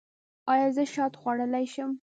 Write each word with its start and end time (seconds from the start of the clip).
ایا 0.51 0.67
زه 0.75 0.83
شات 0.93 1.13
خوړلی 1.19 1.65
شم؟ 1.73 1.91